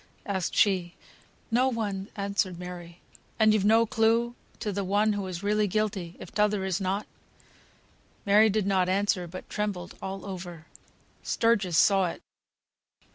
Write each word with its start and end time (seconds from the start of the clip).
asked 0.25 0.55
she. 0.55 0.95
"No 1.51 1.67
one!" 1.69 2.07
answered 2.15 2.57
Mary. 2.57 3.01
"And 3.37 3.53
you've 3.53 3.63
no 3.63 3.85
clue 3.85 4.33
to 4.59 4.71
the 4.71 4.83
one 4.83 5.13
as 5.13 5.19
is 5.35 5.43
really 5.43 5.67
guilty, 5.67 6.15
if 6.19 6.31
t'other 6.31 6.65
is 6.65 6.81
not?" 6.81 7.05
Mary 8.25 8.49
did 8.49 8.65
not 8.65 8.89
answer, 8.89 9.27
but 9.27 9.47
trembled 9.47 9.93
all 10.01 10.25
over. 10.25 10.65
Sturgis 11.21 11.77
saw 11.77 12.07
it. 12.07 12.23